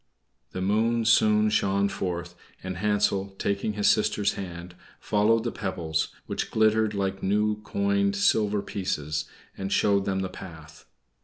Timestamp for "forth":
1.87-2.33